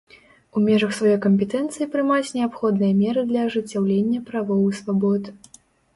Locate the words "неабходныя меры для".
2.37-3.45